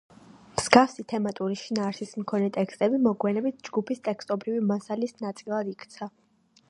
მსგავსი 0.59 1.03
თემატური 1.11 1.57
შინაარსის 1.63 2.13
მქონე 2.21 2.49
ტექსტები 2.55 3.01
მოგვიანებით 3.09 3.61
ჯგუფის 3.69 4.03
ტექსტობრივი 4.09 4.65
მასალის 4.73 5.15
ნაწილად 5.27 5.71
იქცა. 5.77 6.11